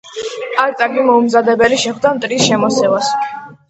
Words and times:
არტაგი 0.63 1.05
მოუმზადებელი 1.11 1.81
შეხვდა 1.85 2.17
მტრის 2.19 2.51
შემოსევას. 2.51 3.19